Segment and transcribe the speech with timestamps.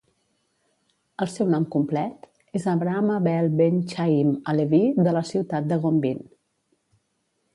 [1.25, 2.25] El seu nom complet
[2.61, 6.25] és Avraham Abele ben Chaim HaLevi de la ciutat de Gombin.